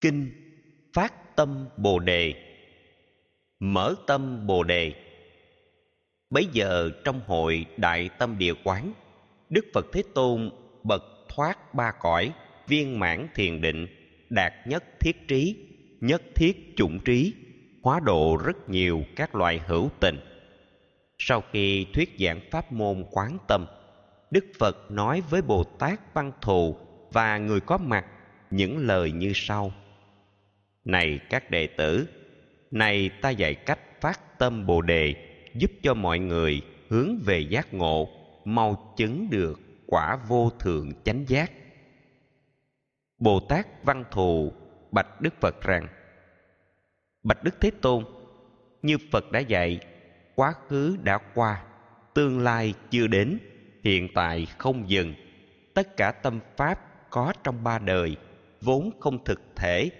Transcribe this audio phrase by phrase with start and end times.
[0.00, 0.30] kinh
[0.92, 2.34] phát tâm bồ đề.
[3.60, 4.92] Mở tâm bồ đề.
[6.30, 8.92] Bấy giờ trong hội đại tâm địa quán,
[9.50, 10.50] đức phật thế tôn
[10.82, 12.32] bậc thoát ba cõi,
[12.68, 13.86] viên mãn thiền định,
[14.30, 15.56] đạt nhất thiết trí,
[16.00, 17.34] nhất thiết chủng trí,
[17.82, 20.20] hóa độ rất nhiều các loại hữu tình.
[21.18, 23.66] Sau khi thuyết giảng pháp môn quán tâm,
[24.30, 26.76] đức phật nói với bồ tát văn thù
[27.12, 28.06] và người có mặt
[28.50, 29.72] những lời như sau
[30.84, 32.08] này các đệ tử,
[32.70, 35.14] này ta dạy cách phát tâm bồ đề,
[35.54, 38.08] giúp cho mọi người hướng về giác ngộ,
[38.44, 41.52] mau chứng được quả vô thượng chánh giác.
[43.18, 44.52] Bồ tát văn thù,
[44.92, 45.88] bạch đức phật rằng,
[47.22, 48.04] bạch đức thế tôn,
[48.82, 49.80] như phật đã dạy,
[50.34, 51.64] quá khứ đã qua,
[52.14, 53.38] tương lai chưa đến,
[53.84, 55.14] hiện tại không dừng.
[55.74, 58.16] Tất cả tâm pháp có trong ba đời,
[58.60, 59.90] vốn không thực thể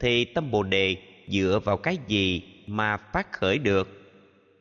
[0.00, 0.96] thì tâm bồ đề
[1.28, 3.88] dựa vào cái gì mà phát khởi được?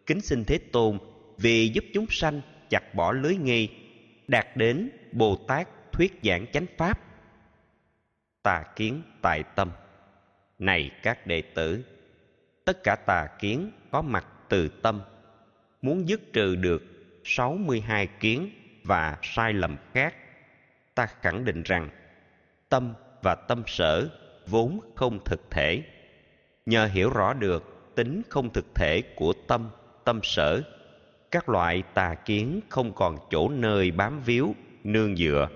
[0.05, 0.97] Kính xin thế tôn,
[1.37, 3.69] vì giúp chúng sanh chặt bỏ lưới nghi,
[4.27, 6.99] đạt đến bồ tát thuyết giảng chánh pháp.
[8.43, 9.71] Tà kiến tại tâm.
[10.59, 11.83] Này các đệ tử,
[12.65, 15.01] tất cả tà kiến có mặt từ tâm,
[15.81, 16.83] muốn dứt trừ được
[17.23, 18.49] 62 kiến
[18.83, 20.15] và sai lầm khác,
[20.95, 21.89] ta khẳng định rằng
[22.69, 24.09] tâm và tâm sở
[24.49, 25.83] vốn không thực thể.
[26.65, 29.69] Nhờ hiểu rõ được tính không thực thể của tâm
[30.03, 30.61] tâm sở,
[31.31, 35.49] các loại tà kiến không còn chỗ nơi bám víu, nương dựa,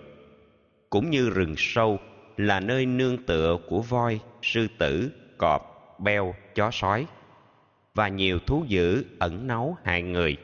[0.89, 2.00] cũng như rừng sâu,
[2.38, 5.61] là nơi nương tựa của voi, sư tử, cọp,
[6.00, 7.05] beo, chó sói.
[7.94, 10.38] Và nhiều thú dữ ẩn náu hại người,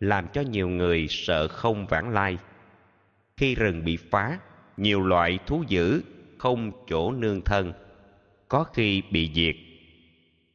[0.00, 2.38] làm cho nhiều người sợ không vãng lai.
[3.36, 4.38] Khi rừng bị phá,
[4.76, 6.02] nhiều loại thú dữ
[6.40, 7.72] không chỗ nương thân,
[8.48, 9.56] có khi bị diệt.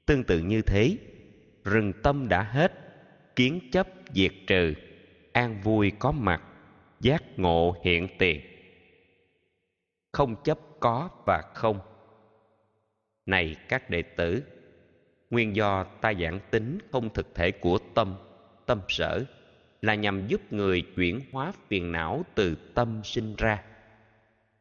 [0.06, 0.98] Tương tự như thế,
[1.64, 2.72] rừng tâm đã hết,
[3.36, 4.74] kiến chấp diệt trừ,
[5.34, 6.42] an vui có mặt,
[7.02, 8.42] giác ngộ hiện tiền
[10.16, 11.80] không chấp có và không.
[13.26, 14.44] Này các đệ tử,
[15.30, 18.16] nguyên do ta giảng tính không thực thể của tâm
[18.66, 19.24] tâm sở,
[19.82, 23.64] là nhằm giúp người chuyển hóa phiền não từ tâm sinh ra.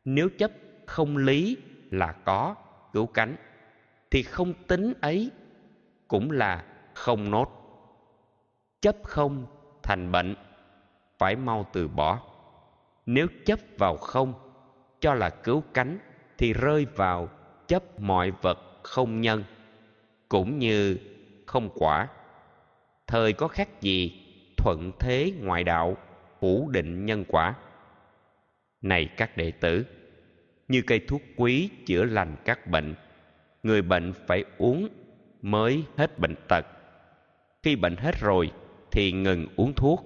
[0.05, 0.51] Nếu chấp
[0.87, 1.56] không lý
[1.91, 2.55] là có,
[2.93, 3.37] cứu cánh.
[4.11, 5.31] Thì không tính ấy
[6.09, 6.65] cũng là
[6.95, 7.50] không nốt.
[8.81, 9.47] Chấp không
[9.83, 10.34] thành bệnh,
[11.19, 12.21] phải mau từ bỏ.
[13.06, 14.34] Nếu chấp vào không,
[15.00, 15.99] cho là cứu cánh,
[16.39, 17.28] thì rơi vào
[17.69, 19.45] chấp mọi vật không nhân,
[20.28, 20.99] cũng như
[21.47, 22.09] không quả.
[23.06, 24.21] Thời có khác gì
[24.56, 25.97] thuận thế ngoại đạo,
[26.41, 27.55] phủ định nhân quả?
[28.83, 29.84] Này các đệ tử
[30.69, 32.95] như cây thuốc quý chữa lành các bệnh.
[33.63, 34.89] Người bệnh phải uống
[35.43, 36.67] mới hết bệnh tật.
[37.63, 38.51] Khi bệnh hết rồi
[38.91, 40.05] thì ngừng uống thuốc.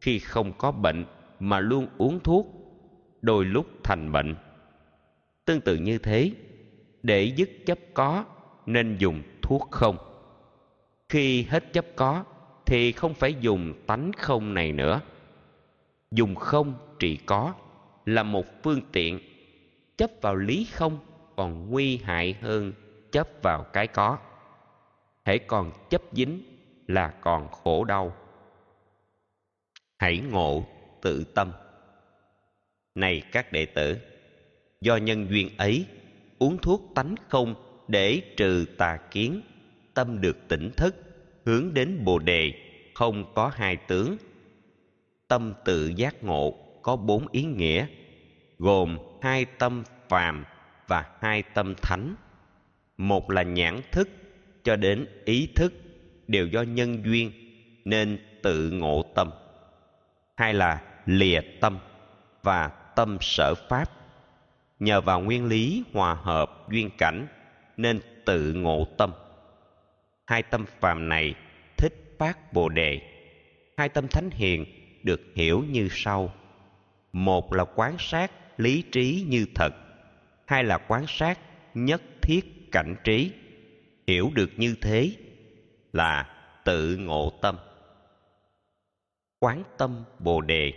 [0.00, 1.04] Khi không có bệnh
[1.40, 2.46] mà luôn uống thuốc,
[3.22, 4.34] đôi lúc thành bệnh.
[5.44, 6.32] Tương tự như thế,
[7.02, 8.24] để dứt chấp có
[8.66, 9.96] nên dùng thuốc không?
[11.08, 12.24] Khi hết chấp có
[12.66, 15.00] thì không phải dùng tánh không này nữa.
[16.10, 17.54] Dùng không trị có
[18.06, 19.20] là một phương tiện
[19.96, 20.98] chấp vào lý không
[21.36, 22.72] còn nguy hại hơn
[23.12, 24.18] chấp vào cái có.
[25.24, 26.42] Hễ còn chấp dính
[26.86, 28.16] là còn khổ đau.
[29.98, 30.64] Hãy ngộ
[31.02, 31.52] tự tâm.
[32.94, 33.96] Này các đệ tử,
[34.80, 35.86] do nhân duyên ấy
[36.38, 37.54] uống thuốc tánh không
[37.88, 39.40] để trừ tà kiến,
[39.94, 40.94] tâm được tỉnh thức,
[41.44, 42.52] hướng đến bồ đề,
[42.94, 44.16] không có hai tướng.
[45.28, 47.86] Tâm tự giác ngộ có bốn ý nghĩa,
[48.58, 50.44] gồm hai tâm phàm
[50.88, 52.14] và hai tâm thánh.
[52.96, 54.08] Một là nhãn thức
[54.64, 55.72] cho đến ý thức,
[56.26, 57.32] đều do nhân duyên
[57.84, 59.30] nên tự ngộ tâm.
[60.36, 61.78] Hai là lìa tâm
[62.42, 63.90] và tâm sở pháp.
[64.78, 67.26] Nhờ vào nguyên lý hòa hợp duyên cảnh
[67.76, 69.12] nên tự ngộ tâm.
[70.26, 71.34] Hai tâm phàm này
[71.76, 73.00] thích phát bồ đề.
[73.76, 74.64] Hai tâm thánh hiền
[75.02, 76.32] được hiểu như sau.
[77.12, 79.74] Một là quán sát lý trí như thật.
[80.46, 81.38] Hai là quán sát,
[81.74, 83.32] nhất thiết cảnh trí.
[84.06, 85.10] Hiểu được như thế
[85.92, 86.34] là
[86.64, 87.56] tự ngộ tâm.
[89.40, 90.72] Quán tâm bồ đề.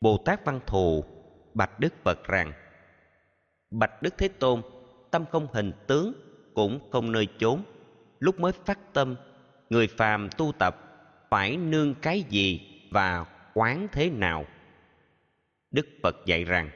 [0.00, 1.04] Bồ tát văn thù,
[1.54, 2.52] bạch đức phật rằng
[3.70, 4.62] bạch đức thế tôn,
[5.10, 6.12] tâm không hình tướng,
[6.54, 7.62] cũng không nơi chốn.
[8.18, 9.16] Lúc mới phát tâm,
[9.70, 10.76] người phàm tu tập
[11.30, 12.60] phải nương cái gì
[12.90, 14.44] và quán thế nào?
[15.70, 16.70] Đức phật dạy rằng,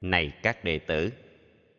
[0.00, 1.12] này các đệ tử,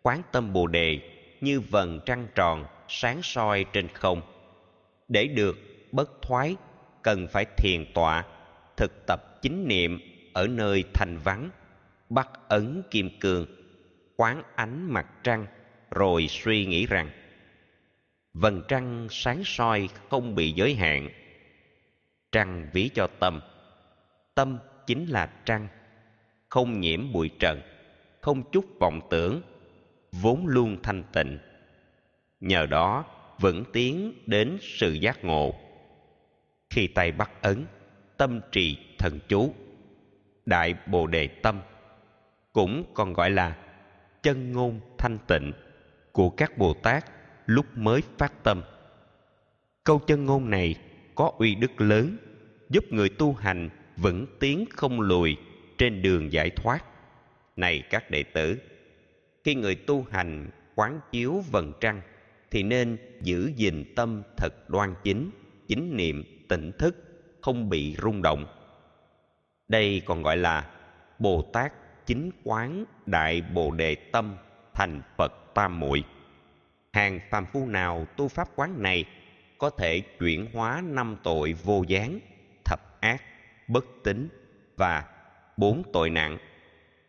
[0.02, 1.00] quán tâm bồ đề
[1.42, 4.22] như vầng trăng tròn sáng soi trên không.
[5.08, 5.58] Để được
[5.92, 6.56] bất thoái,
[7.02, 8.26] cần phải thiền tọa,
[8.78, 10.00] thực tập chính niệm
[10.34, 11.50] ở nơi thành vắng,
[12.10, 13.46] bắt ấn kim cương,
[14.16, 15.46] quán ánh mặt trăng,
[15.92, 17.10] rồi suy nghĩ rằng,
[18.34, 21.10] vầng trăng sáng soi không bị giới hạn.
[22.32, 23.42] Trăng ví cho tâm
[24.36, 25.68] tâm chính là trăng
[26.52, 27.62] không nhiễm bụi trần,
[28.22, 29.42] không chút vọng tưởng,
[30.12, 31.40] vốn luôn thanh tịnh.
[32.40, 33.06] Nhờ đó
[33.40, 35.54] vẫn tiến đến sự giác ngộ.
[36.70, 37.66] Khi tay bắt ấn,
[38.18, 39.54] tâm trì thần chú.
[40.46, 41.62] Đại bồ đề tâm
[42.54, 43.58] cũng còn gọi là
[44.24, 45.52] chân ngôn thanh tịnh
[46.12, 47.06] của các bồ tát
[47.46, 48.62] lúc mới phát tâm.
[49.84, 50.76] Câu chân ngôn này
[51.16, 52.18] có uy đức lớn,
[52.70, 55.38] giúp người tu hành vững tiến không lùi
[55.82, 56.84] trên đường giải thoát.
[57.56, 58.60] Này các đệ tử,
[59.44, 62.02] khi người tu hành quán chiếu vần trăng
[62.52, 65.30] thì nên giữ gìn tâm thật đoan chính
[65.68, 66.96] chính niệm, tỉnh thức,
[67.42, 68.46] không bị rung động.
[69.68, 70.72] Đây còn gọi là
[71.20, 71.74] bồ tát
[72.06, 74.38] chính quán đại bồ đề tâm
[74.74, 76.04] thành phật tam muội.
[76.94, 79.06] Hàng phàm phu nào tu pháp quán này
[79.58, 82.20] có thể chuyển hóa năm tội vô gián,
[82.66, 83.24] thập ác,
[83.68, 84.30] bất tín
[84.78, 85.06] và
[85.58, 86.38] bốn tội nặng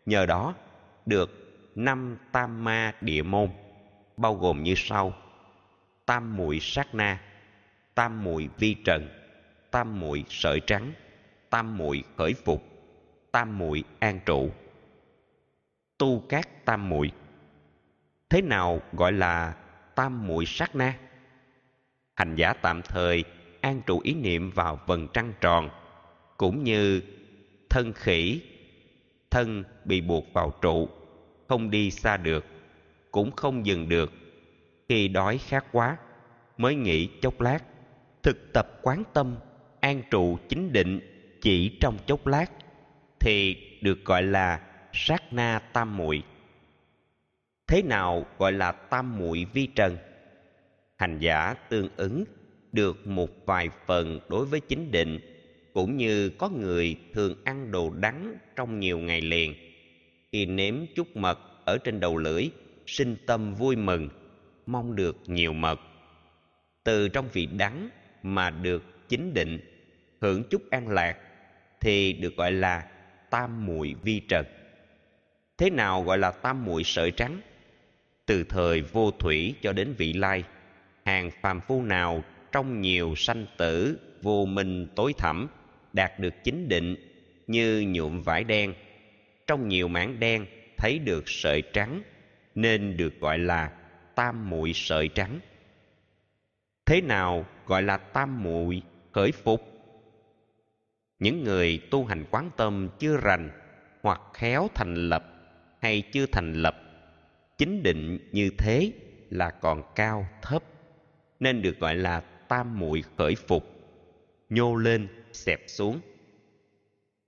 [0.05, 0.55] nhờ đó,
[1.05, 1.31] được
[1.75, 3.49] năm tam ma địa môn,
[4.17, 5.13] bao gồm như sau.
[6.05, 7.21] Tam muội sát na,
[7.95, 9.09] tam muội vi trần,
[9.71, 10.93] tam muội sợi trắng,
[11.49, 12.63] tam muội khởi phục,
[13.31, 14.51] tam muội an trụ.
[15.97, 17.11] Tu các tam muội
[18.29, 19.55] thế nào gọi là
[19.95, 20.93] tam muội sát na?
[22.15, 23.23] Hành giả tạm thời
[23.61, 25.69] an trụ ý niệm vào vần trăng tròn,
[26.37, 27.01] cũng như
[27.73, 28.41] thân khỉ.
[29.29, 30.89] Thân bị buộc vào trụ,
[31.47, 32.45] không đi xa được,
[33.11, 34.11] cũng không dừng được.
[34.89, 35.97] Khi đói khát quá,
[36.57, 37.59] mới nghĩ chốc lát.
[38.23, 39.35] Thực tập quán tâm,
[39.79, 40.99] an trụ chính định
[41.41, 42.51] chỉ trong chốc lát,
[43.19, 44.59] thì được gọi là
[44.93, 46.23] sát na tam muội
[47.67, 49.97] thế nào gọi là tam muội vi trần?
[50.97, 52.23] Hành giả tương ứng
[52.71, 55.32] được một vài phần đối với chính định
[55.73, 59.55] cũng như có người thường ăn đồ đắng trong nhiều ngày liền.
[60.31, 62.49] Khi nếm chút mật ở trên đầu lưỡi,
[62.85, 64.09] sinh tâm vui mừng,
[64.65, 65.79] mong được nhiều mật.
[66.83, 67.89] Từ trong vị đắng
[68.23, 69.59] mà được chính định,
[70.21, 71.17] hưởng chút an lạc,
[71.81, 72.87] thì được gọi là
[73.29, 74.45] tam muội vi trần.
[75.57, 77.41] Thế nào gọi là tam muội sợi trắng?
[78.25, 80.43] Từ thời vô thủy cho đến vị lai,
[81.05, 85.47] hàng phàm phu nào trong nhiều sanh tử vô minh tối thẳm?
[85.93, 86.95] Đạt được chính định
[87.47, 88.73] như nhuộm vải đen.
[89.47, 90.45] Trong nhiều mảng đen
[90.77, 92.01] thấy được sợi trắng,
[92.55, 93.71] nên được gọi là
[94.15, 95.39] tam muội sợi trắng.
[96.85, 98.81] Thế nào gọi là tam muội
[99.11, 99.61] khởi phục?
[101.19, 103.49] Những người tu hành quán tâm chưa rành
[104.01, 105.25] hoặc khéo thành lập
[105.81, 106.75] hay chưa thành lập,
[107.57, 108.91] chính định như thế
[109.29, 110.63] là còn cao thấp,
[111.39, 113.63] nên được gọi là tam muội khởi phục.
[114.49, 115.99] Nhô lên xẹp xuống.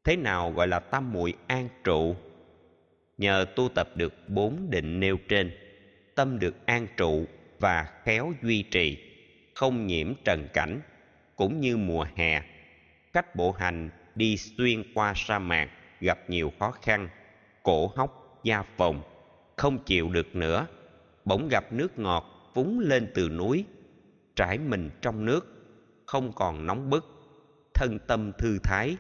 [0.04, 2.16] Thế nào gọi là tam muội an trụ?
[3.18, 5.52] Nhờ tu tập được bốn định nêu trên,
[6.16, 7.26] tâm được an trụ
[7.59, 8.97] và khéo duy trì,
[9.56, 10.81] không nhiễm trần cảnh,
[11.35, 12.42] cũng như mùa hè.
[13.14, 15.69] Cách bộ hành đi xuyên qua sa mạc
[16.00, 17.09] gặp nhiều khó khăn,
[17.64, 19.02] cổ hốc, da phồng,
[19.56, 20.68] không chịu được nữa.
[21.26, 23.66] Bỗng gặp nước ngọt phúng lên từ núi,
[24.35, 25.47] trải mình trong nước,
[26.06, 27.06] không còn nóng bức
[27.76, 28.98] thân tâm thư thái,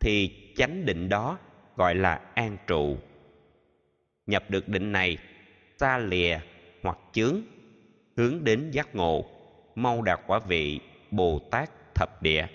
[0.00, 1.38] thì chánh định đó
[1.76, 2.96] gọi là an trụ.
[4.26, 5.18] Nhập được định này,
[5.78, 6.38] xa lìa
[6.82, 7.42] hoặc chướng,
[8.16, 9.24] hướng đến giác ngộ,
[9.74, 10.80] mau đạt quả vị
[11.10, 12.46] bồ tát thập địa.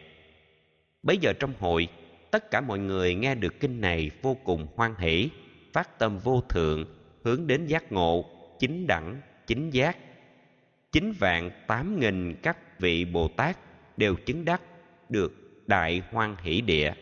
[1.04, 1.88] Bấy giờ trong hội,
[2.32, 5.30] tất cả mọi người nghe được kinh này vô cùng hoan hỷ,
[5.74, 6.86] phát tâm vô thượng,
[7.24, 8.26] hướng đến giác ngộ,
[8.60, 9.98] chính đẳng, chính giác.
[10.92, 13.58] Chín vạn tám nghìn các vị bồ tát
[13.98, 14.62] đều chứng đắc
[15.10, 15.34] được
[15.68, 16.94] đại hoan hỷ địa.